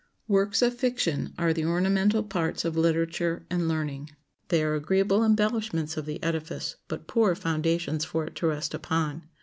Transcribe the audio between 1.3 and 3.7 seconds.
are the ornamental parts of literature and